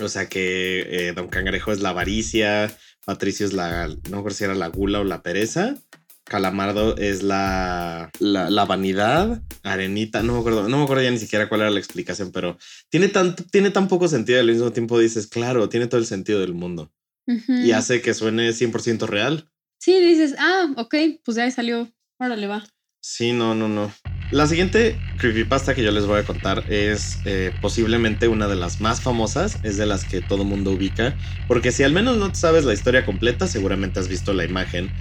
[0.00, 4.44] O sea que eh, Don Cangrejo es la avaricia, Patricio es la, no recuerdo si
[4.44, 5.76] era la gula o la pereza,
[6.24, 11.48] Calamardo es la, la, vanidad, Arenita, no me acuerdo, no me acuerdo ya ni siquiera
[11.48, 12.56] cuál era la explicación, pero
[12.88, 16.06] tiene tan, tiene tan poco sentido y al mismo tiempo dices, claro, tiene todo el
[16.06, 16.90] sentido del mundo.
[17.26, 19.50] Y hace que suene 100% real.
[19.78, 22.64] Sí, dices, ah, ok, pues ya salió, órale va.
[23.00, 23.92] Sí, no, no, no.
[24.30, 28.80] La siguiente creepypasta que yo les voy a contar es eh, posiblemente una de las
[28.80, 32.64] más famosas, es de las que todo mundo ubica, porque si al menos no sabes
[32.64, 34.92] la historia completa, seguramente has visto la imagen.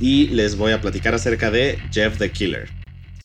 [0.00, 2.68] Y les voy a platicar acerca de Jeff the Killer.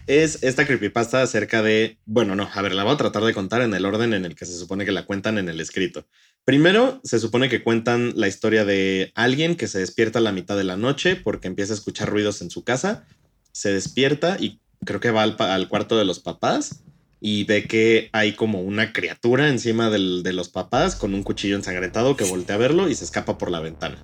[0.08, 3.62] Es esta creepypasta acerca de, bueno, no, a ver, la voy a tratar de contar
[3.62, 6.06] en el orden en el que se supone que la cuentan en el escrito.
[6.44, 10.58] Primero, se supone que cuentan la historia de alguien que se despierta a la mitad
[10.58, 13.06] de la noche porque empieza a escuchar ruidos en su casa,
[13.52, 16.84] se despierta y creo que va al, cuarto de los papás
[17.20, 22.18] y ve que hay como una criatura encima de los papás con un cuchillo ensangrentado
[22.18, 24.04] que voltea a verlo y se escapa por la ventana.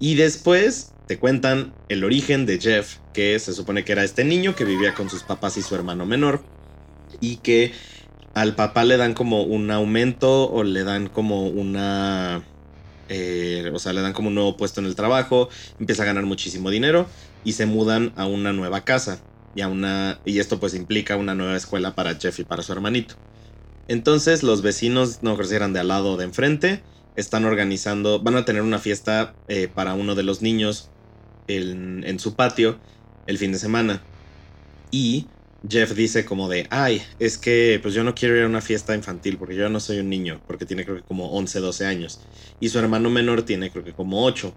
[0.00, 4.54] Y después te cuentan el origen de Jeff, que se supone que era este niño
[4.54, 6.42] que vivía con sus papás y su hermano menor
[7.20, 7.72] y que
[8.34, 12.42] al papá le dan como un aumento o le dan como una...
[13.10, 16.24] Eh, o sea, le dan como un nuevo puesto en el trabajo, empieza a ganar
[16.24, 17.06] muchísimo dinero
[17.44, 19.20] y se mudan a una nueva casa
[19.54, 22.72] y a una y esto pues implica una nueva escuela para Jeff y para su
[22.72, 23.16] hermanito.
[23.88, 26.82] Entonces los vecinos no eran de al lado o de enfrente,
[27.14, 30.90] están organizando, van a tener una fiesta eh, para uno de los niños
[31.48, 32.78] en, su patio
[33.26, 34.02] el fin de semana
[34.90, 35.26] y
[35.68, 38.94] Jeff dice como de, ay, es que pues yo no quiero ir a una fiesta
[38.94, 42.20] infantil porque yo no soy un niño, porque tiene creo que como 11, 12 años.
[42.60, 44.54] Y su hermano menor tiene creo que como 8.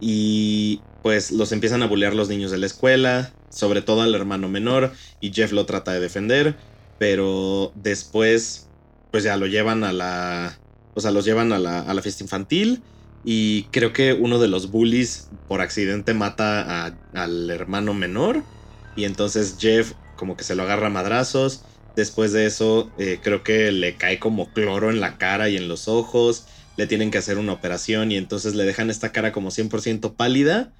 [0.00, 4.48] Y pues los empiezan a bullear los niños de la escuela, sobre todo al hermano
[4.48, 6.56] menor, y Jeff lo trata de defender,
[6.98, 8.68] pero después
[9.10, 10.58] pues ya lo llevan a la...
[10.94, 12.82] O sea, los llevan a la, a la fiesta infantil
[13.24, 18.48] y creo que uno de los bullies por accidente mata al hermano menor.
[18.94, 21.66] Y entonces Jeff como que se lo agarra a madrazos.
[21.96, 25.68] Después de eso, eh, creo que le cae como cloro en la cara y en
[25.68, 26.46] los ojos.
[26.76, 30.74] Le tienen que hacer una operación y entonces le dejan esta cara como 100% pálida.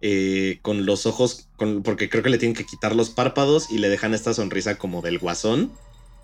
[0.00, 1.50] Eh, con los ojos,
[1.84, 5.02] porque creo que le tienen que quitar los párpados y le dejan esta sonrisa como
[5.02, 5.80] del guasón.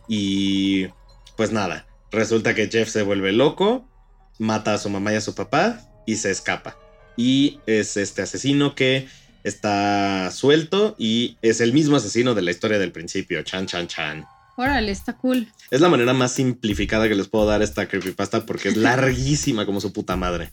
[0.06, 0.88] Y
[1.36, 3.90] pues nada, resulta que Jeff se vuelve loco,
[4.38, 6.76] mata a su mamá y a su papá y se escapa.
[7.16, 9.06] Y es este asesino que
[9.44, 14.24] está suelto y es el mismo asesino de la historia del principio, Chan Chan Chan.
[14.56, 15.48] Órale, está cool.
[15.70, 19.80] Es la manera más simplificada que les puedo dar esta creepypasta porque es larguísima como
[19.80, 20.52] su puta madre.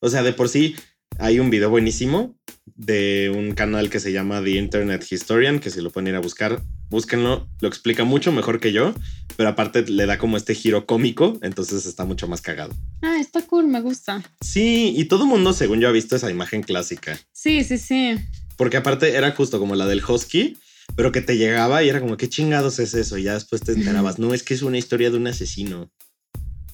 [0.00, 0.76] O sea, de por sí
[1.18, 5.80] hay un video buenísimo de un canal que se llama The Internet Historian, que si
[5.80, 8.92] lo pueden ir a buscar, búsquenlo, lo explica mucho mejor que yo,
[9.36, 12.74] pero aparte le da como este giro cómico, entonces está mucho más cagado.
[13.00, 14.22] Ah, está cool, me gusta.
[14.40, 17.18] Sí, y todo el mundo, según yo, ha visto esa imagen clásica.
[17.32, 18.16] Sí, sí, sí.
[18.56, 20.58] Porque aparte era justo como la del Husky,
[20.96, 23.16] pero que te llegaba y era como, ¿qué chingados es eso?
[23.16, 25.90] Y ya después te enterabas, no, es que es una historia de un asesino.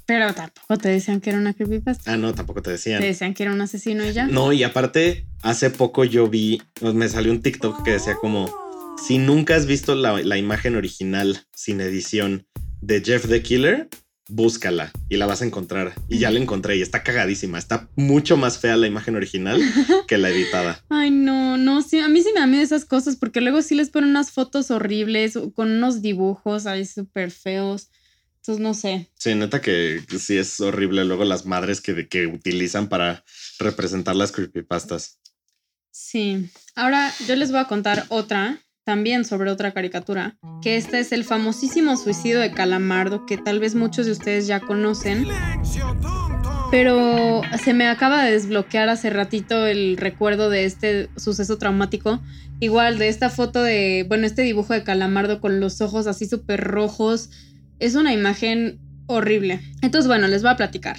[0.07, 2.13] Pero tampoco te decían que era una creepypasta.
[2.13, 3.01] Ah, no, tampoco te decían.
[3.01, 4.27] Te decían que era un asesino y ya.
[4.29, 8.66] No, y aparte, hace poco yo vi, me salió un TikTok que decía como,
[8.99, 12.47] si nunca has visto la, imagen original sin edición
[12.81, 13.89] de Jeff the Killer,
[14.29, 15.95] búscala y la vas a encontrar.
[16.09, 17.59] Y ya la encontré y está cagadísima.
[17.59, 19.61] Está mucho más fea la imagen original
[20.09, 20.85] que la editada.
[20.89, 23.75] Ay, no, no, sí, a mí sí me da miedo esas cosas porque luego sí
[23.75, 27.91] les ponen unas fotos horribles con unos dibujos ahí súper feos.
[28.37, 29.11] Entonces, no sé.
[29.19, 33.25] Sí, neta que sí es horrible luego las madres que, que utilizan para
[33.59, 35.19] representar las creepypastas.
[35.91, 36.51] Sí.
[36.75, 41.25] Ahora yo les voy a contar otra, también sobre otra caricatura, que este es el
[41.25, 45.27] famosísimo suicidio de Calamardo, que tal vez muchos de ustedes ya conocen.
[46.71, 52.21] Pero se me acaba de desbloquear hace ratito el recuerdo de este suceso traumático.
[52.61, 56.63] Igual de esta foto de, bueno, este dibujo de Calamardo con los ojos así súper
[56.63, 57.31] rojos
[57.81, 59.61] es una imagen horrible.
[59.83, 60.97] Entonces, bueno, les voy a platicar.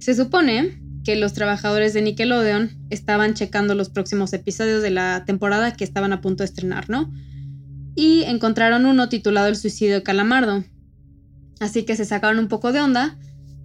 [0.00, 5.72] Se supone que los trabajadores de Nickelodeon estaban checando los próximos episodios de la temporada
[5.72, 7.12] que estaban a punto de estrenar, ¿no?
[7.94, 10.64] Y encontraron uno titulado El suicidio de Calamardo.
[11.60, 13.18] Así que se sacaron un poco de onda,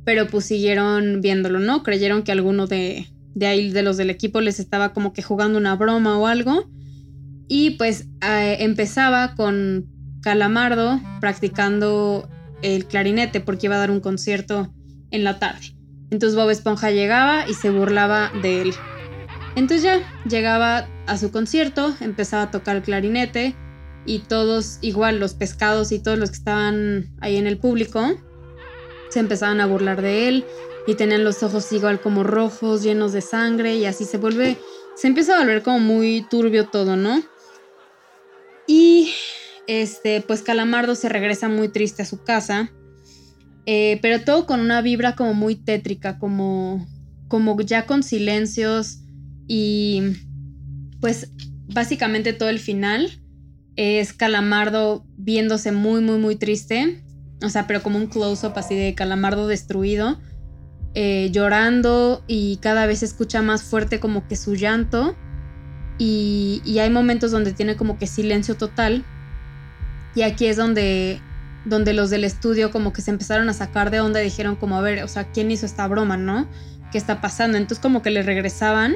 [0.04, 1.84] pero pues siguieron viéndolo, ¿no?
[1.84, 5.58] Creyeron que alguno de, de ahí, de los del equipo, les estaba como que jugando
[5.58, 6.70] una broma o algo.
[7.48, 9.86] Y pues empezaba con
[10.22, 12.28] Calamardo practicando
[12.62, 14.74] el clarinete porque iba a dar un concierto
[15.12, 15.77] en la tarde.
[16.10, 18.74] Entonces Bob Esponja llegaba y se burlaba de él.
[19.56, 23.56] Entonces ya llegaba a su concierto, empezaba a tocar el clarinete
[24.06, 28.16] y todos, igual los pescados y todos los que estaban ahí en el público,
[29.10, 30.46] se empezaban a burlar de él
[30.86, 34.58] y tenían los ojos igual como rojos, llenos de sangre y así se vuelve,
[34.96, 37.22] se empieza a volver como muy turbio todo, ¿no?
[38.68, 39.14] Y
[39.68, 42.72] este, pues Calamardo se regresa muy triste a su casa,
[43.70, 46.88] eh, pero todo con una vibra como muy tétrica, como,
[47.28, 49.02] como ya con silencios
[49.46, 50.02] y
[51.02, 51.32] pues
[51.68, 53.12] básicamente todo el final
[53.76, 57.04] es Calamardo viéndose muy, muy, muy triste,
[57.44, 60.18] o sea, pero como un close-up así de Calamardo destruido,
[60.94, 65.16] eh, llorando y cada vez escucha más fuerte como que su llanto.
[66.00, 69.04] Y, y, hay momentos donde tiene como que silencio total
[70.14, 71.22] y aquí es donde,
[71.68, 74.78] donde los del estudio como que se empezaron a sacar de onda y dijeron como,
[74.78, 76.48] a ver, o sea, ¿quién hizo esta broma, no?
[76.92, 77.58] ¿Qué está pasando?
[77.58, 78.96] Entonces como que le regresaban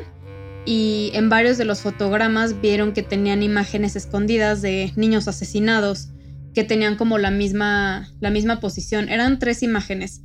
[0.65, 6.09] y en varios de los fotogramas vieron que tenían imágenes escondidas de niños asesinados
[6.53, 9.09] que tenían como la misma, la misma posición.
[9.09, 10.21] Eran tres imágenes.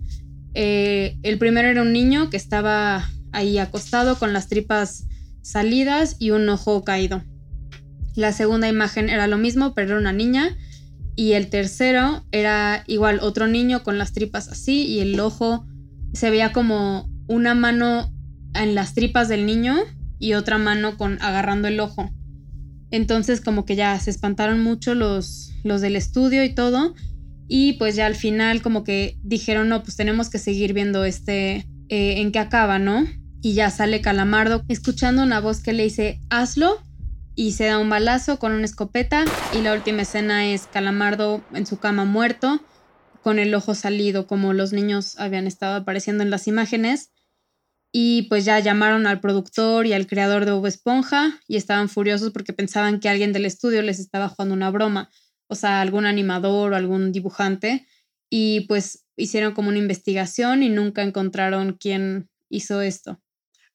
[0.55, 5.07] Eh, el primero era un niño que estaba ahí acostado con las tripas
[5.43, 7.23] salidas y un ojo caído.
[8.15, 10.57] La segunda imagen era lo mismo, pero era una niña.
[11.17, 15.67] Y el tercero era igual otro niño con las tripas así y el ojo
[16.13, 18.13] se veía como una mano
[18.55, 19.77] en las tripas del niño
[20.19, 22.11] y otra mano con agarrando el ojo.
[22.91, 26.95] Entonces como que ya se espantaron mucho los, los del estudio y todo.
[27.49, 31.67] Y pues ya al final como que dijeron, no, pues tenemos que seguir viendo este,
[31.89, 33.07] eh, en qué acaba, ¿no?
[33.41, 36.79] Y ya sale Calamardo escuchando una voz que le dice, hazlo.
[37.39, 39.27] Y se da un balazo con una escopeta.
[39.53, 42.61] Y la última escena es Calamardo en su cama muerto,
[43.23, 47.11] con el ojo salido, como los niños habían estado apareciendo en las imágenes.
[47.93, 52.33] Y pues ya llamaron al productor y al creador de Bob Esponja y estaban furiosos
[52.33, 55.11] porque pensaban que alguien del estudio les estaba jugando una broma,
[55.47, 57.87] o sea, algún animador o algún dibujante.
[58.31, 63.21] Y pues hicieron como una investigación y nunca encontraron quién hizo esto.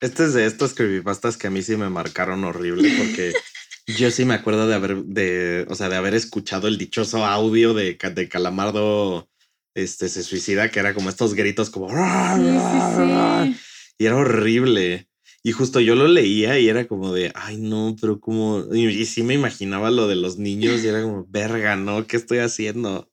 [0.00, 3.32] Este es de estos creepypastas que a mí sí me marcaron horrible porque
[3.96, 7.74] yo sí me acuerdo de haber, de, o sea, de haber escuchado el dichoso audio
[7.74, 9.28] de, de Calamardo
[9.74, 11.88] este, se suicida, que era como estos gritos como...
[11.88, 13.56] Sí, sí,
[13.98, 15.08] y era horrible.
[15.44, 19.22] Y justo yo lo leía y era como de, ay no, pero como, y, sí
[19.22, 22.06] me imaginaba lo de los niños y era como, verga, ¿no?
[22.06, 23.10] ¿Qué estoy haciendo?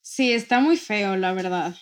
[0.00, 1.74] Sí, está muy feo, la verdad.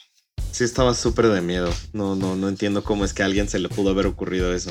[0.53, 1.73] Sí, estaba súper de miedo.
[1.93, 4.71] No, no, no entiendo cómo es que a alguien se le pudo haber ocurrido eso.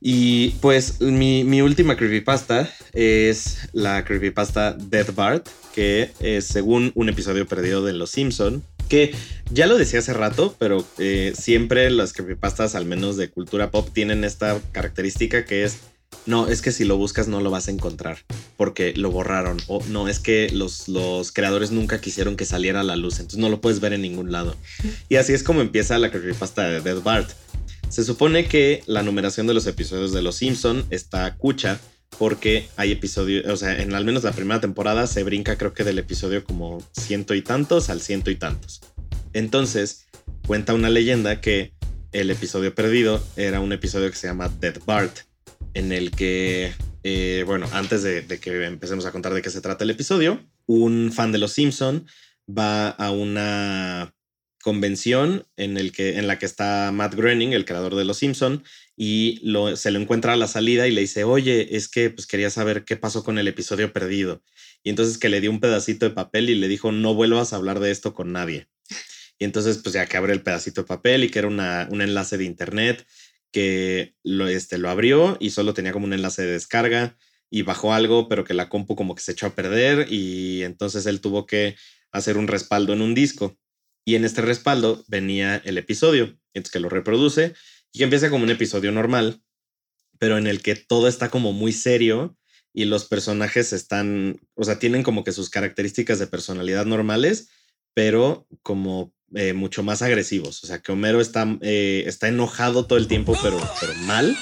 [0.00, 7.08] Y pues mi, mi última creepypasta es la creepypasta Dead Bart, que es según un
[7.08, 9.14] episodio perdido de Los Simpson, que
[9.50, 13.88] ya lo decía hace rato, pero eh, siempre las creepypastas, al menos de cultura pop,
[13.92, 15.78] tienen esta característica que es,
[16.26, 18.18] no, es que si lo buscas no lo vas a encontrar,
[18.56, 22.84] porque lo borraron, o no, es que los, los creadores nunca quisieron que saliera a
[22.84, 24.56] la luz, entonces no lo puedes ver en ningún lado.
[25.08, 27.30] Y así es como empieza la creepypasta de Dead Bart.
[27.88, 31.80] Se supone que la numeración de los episodios de Los Simpson está cucha,
[32.18, 35.84] porque hay episodios, o sea, en al menos la primera temporada se brinca creo que
[35.84, 38.80] del episodio como ciento y tantos al ciento y tantos.
[39.32, 40.06] Entonces,
[40.46, 41.72] cuenta una leyenda que
[42.12, 45.20] el episodio perdido era un episodio que se llama Dead Bart,
[45.74, 46.72] en el que,
[47.04, 50.40] eh, bueno, antes de, de, que empecemos a contar de qué se trata el episodio,
[50.66, 52.06] un fan de Los Simpson
[52.48, 54.14] va a una
[54.62, 58.64] convención en, el que, en la que está Matt Groening, el creador de Los Simpson,
[58.96, 59.40] y
[59.76, 62.84] se lo encuentra a la salida y le dice, oye, es que pues quería saber
[62.84, 64.42] qué pasó con el episodio perdido.
[64.82, 67.56] Y entonces que le dio un pedacito de papel y le dijo, no vuelvas a
[67.56, 68.68] hablar de esto con nadie.
[69.38, 72.02] Y entonces pues ya que abre el pedacito de papel y que era una, un
[72.02, 73.06] enlace de internet
[73.52, 77.16] que lo, este, lo abrió y solo tenía como un enlace de descarga
[77.50, 81.06] y bajó algo, pero que la compu como que se echó a perder y entonces
[81.06, 81.76] él tuvo que
[82.10, 83.56] hacer un respaldo en un disco.
[84.08, 87.52] Y en este respaldo venía el episodio, entonces que lo reproduce
[87.92, 89.42] y que empieza como un episodio normal,
[90.18, 92.34] pero en el que todo está como muy serio
[92.72, 97.50] y los personajes están, o sea, tienen como que sus características de personalidad normales,
[97.92, 100.64] pero como eh, mucho más agresivos.
[100.64, 104.34] O sea, que Homero está, eh, está enojado todo el tiempo, pero, pero mal.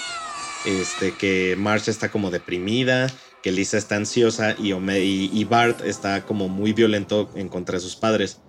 [0.65, 3.09] Este, que Marge está como deprimida,
[3.43, 7.81] que Lisa está ansiosa y, y, y Bart está como muy violento en contra de
[7.81, 8.43] sus padres.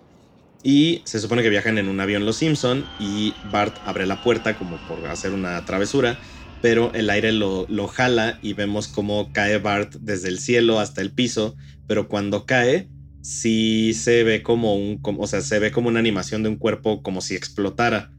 [0.67, 4.57] Y se supone que viajan en un avión los Simpson y Bart abre la puerta
[4.57, 6.19] como por hacer una travesura,
[6.61, 10.99] pero el aire lo, lo jala y vemos cómo cae Bart desde el cielo hasta
[10.99, 11.55] el piso,
[11.87, 12.89] pero cuando cae
[13.21, 17.01] sí se ve como un, o sea, se ve como una animación de un cuerpo
[17.01, 18.11] como si explotara,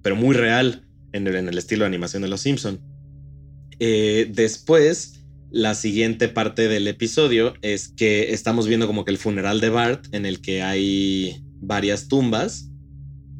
[0.00, 2.80] pero muy real en el, en el estilo de animación de los Simpson.
[3.78, 9.60] Eh, después, la siguiente parte del episodio es que estamos viendo como que el funeral
[9.60, 12.66] de Bart en el que hay varias tumbas.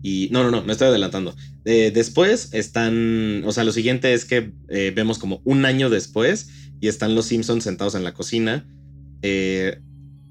[0.02, 1.34] Y no, no, no, me estoy adelantando.
[1.64, 6.48] Eh, después están, o sea, lo siguiente es que eh, vemos como un año después
[6.80, 8.66] y están los Simpsons sentados en la cocina.
[9.22, 9.78] Eh,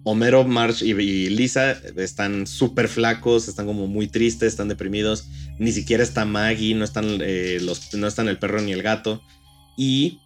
[0.04, 5.28] Homero, Marge y, Lisa están súper flacos, están como muy tristes, están deprimidos.
[5.60, 7.20] Ni siquiera está Maggie, no están,
[7.62, 9.22] los, no están el perro ni el gato.
[9.78, 10.20] Y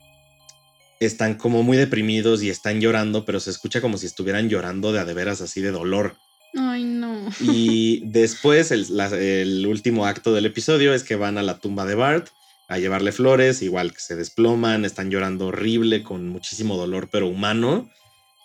[0.99, 4.99] están como muy deprimidos y están llorando, pero se escucha como si estuvieran llorando de
[4.99, 6.15] a de veras así de dolor.
[6.55, 7.29] Ay, no.
[7.39, 12.29] Y después, el, último acto del episodio es que van a la tumba de Bart
[12.67, 17.89] a llevarle flores, igual que se desploman, están llorando horrible, con muchísimo dolor, pero humano.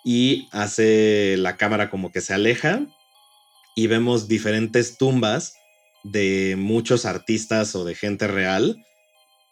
[0.04, 2.80] Y hace la cámara como que se aleja
[3.74, 5.54] y vemos diferentes tumbas
[6.02, 8.82] de muchos artistas o de gente real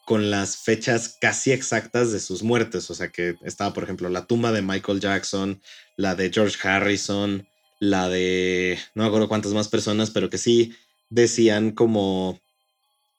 [0.07, 2.91] con las fechas casi exactas de sus muertes.
[2.91, 5.61] O sea que estaba, por ejemplo, la tumba de Michael Jackson,
[5.97, 7.47] la de George Harrison,
[7.79, 10.75] la de no me acuerdo cuántas más personas, pero que sí
[11.09, 12.41] decían como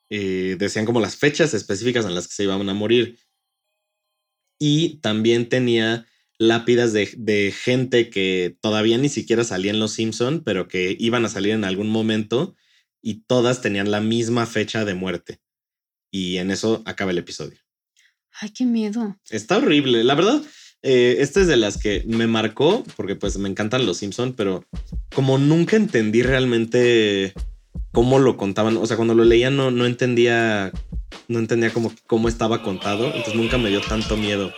[0.10, 3.20] eh, decían como las fechas específicas en las que se iban a morir.
[4.60, 6.08] Y también tenía
[6.40, 11.26] lápidas de, de, gente que todavía ni siquiera salía en Los Simpson, pero que iban
[11.26, 12.56] a salir en algún momento
[13.02, 15.40] y todas tenían la misma fecha de muerte.
[16.12, 17.60] Y en eso acaba el episodio.
[18.40, 19.20] Ay, qué miedo.
[19.30, 20.04] Está horrible.
[20.04, 20.42] La verdad,
[20.84, 24.64] eh, esta es de las que me marcó, porque pues me encantan Los Simpson, pero
[25.14, 27.34] como nunca entendí realmente
[27.92, 30.72] cómo lo contaban, o sea, cuando lo leía no, no entendía,
[31.28, 34.52] no entendía cómo, cómo estaba contado, entonces nunca me dio tanto miedo.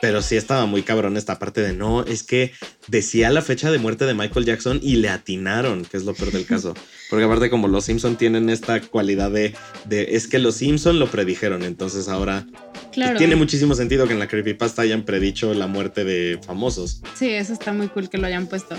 [0.00, 2.52] Pero sí estaba muy cabrón esta parte de no, es que
[2.88, 6.32] decía la fecha de muerte de Michael Jackson y le atinaron, que es lo peor
[6.32, 6.74] del caso.
[7.10, 11.10] Porque aparte como los Simpson tienen esta cualidad de, de es que los Simpson lo
[11.10, 12.46] predijeron, entonces ahora
[12.92, 13.18] claro.
[13.18, 17.02] tiene muchísimo sentido que en la creepypasta hayan predicho la muerte de famosos.
[17.14, 18.76] Sí, eso está muy cool que lo hayan puesto.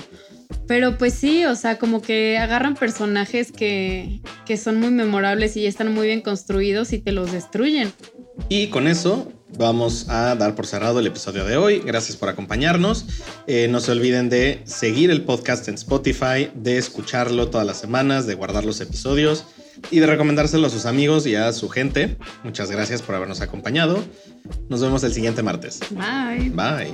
[0.67, 5.65] Pero pues sí, o sea, como que agarran personajes que, que son muy memorables y
[5.65, 7.91] están muy bien construidos y te los destruyen.
[8.49, 11.79] Y con eso vamos a dar por cerrado el episodio de hoy.
[11.79, 13.05] Gracias por acompañarnos.
[13.47, 18.27] Eh, no se olviden de seguir el podcast en Spotify, de escucharlo todas las semanas,
[18.27, 19.45] de guardar los episodios
[19.89, 22.17] y de recomendárselo a sus amigos y a su gente.
[22.43, 24.03] Muchas gracias por habernos acompañado.
[24.69, 25.79] Nos vemos el siguiente martes.
[25.89, 26.49] Bye.
[26.49, 26.93] Bye.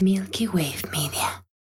[0.00, 1.47] Milky Wave Media.